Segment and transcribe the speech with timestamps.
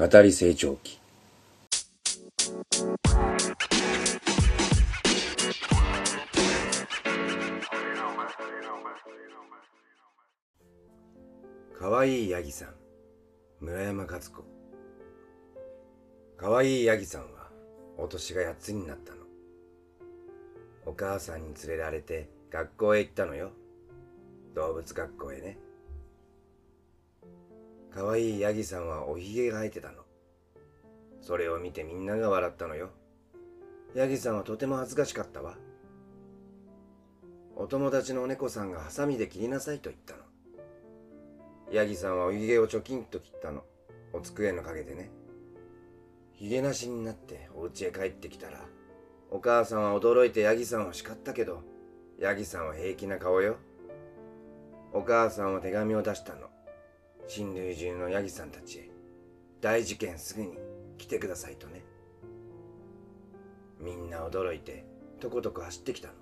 [0.00, 0.98] 語り成長期
[11.78, 12.68] かわいいヤギさん
[13.60, 14.42] 村山勝子。
[16.38, 17.50] かわいいヤギさんは
[17.98, 19.18] お年が8つになったの。
[20.86, 23.50] お母さんに連れられて学校へ行ったのよ。
[24.54, 25.58] 動物学校へね。
[27.94, 30.04] かわいいヤギさんはおひげが生えてたの。
[31.20, 32.90] それを見てみんなが笑ったのよ。
[33.94, 35.56] ヤギさんはとても恥ずかしかったわ。
[37.56, 40.20] お友達のお猫さんがハサミで切りなさいと言ったの。
[41.72, 43.64] ヤギさんはおひげをチョキンと切ったの。
[44.12, 45.10] お机の陰でね。
[46.32, 48.60] ひげなしになってお家へ帰ってきたら、
[49.30, 51.62] お母さんは驚いてヤギさんを叱ったけど、
[52.18, 53.56] ヤギさんは平気な顔よ。
[54.92, 56.48] お母さんは手紙を出したの。
[57.32, 58.90] 親類中のヤギさんたちへ、
[59.60, 60.58] 大事件すぐに
[60.98, 61.84] 来てくださいとね。
[63.78, 64.84] みんな驚いて、
[65.20, 66.14] とことこ走ってきたの。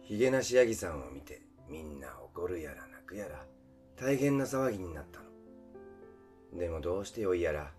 [0.00, 3.44] ヒゲなしヤギさんを見て、みんな怒るやら泣くやら、
[3.96, 6.58] 大変な騒ぎになったの。
[6.58, 7.70] でもどうしてよいやら、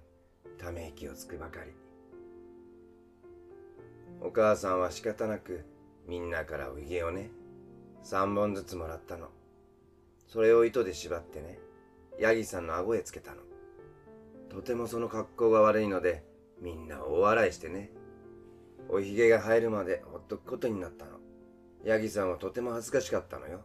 [0.59, 1.71] ため息をつくばかり。
[4.21, 5.65] お母さんは仕方なく、
[6.07, 7.31] みんなからおひげをね、
[8.03, 9.29] 三本ずつもらったの。
[10.33, 11.59] それを糸で縛ってね、
[12.19, 13.41] ヤギさんの顎へつけたの。
[14.49, 16.23] とてもその格好が悪いので、
[16.59, 17.91] みんな大笑いしてね。
[18.89, 21.19] おひげが生えるまでほっとくことになったの。
[21.83, 23.63] ヤギさんはとても恥ずかしかったのよ。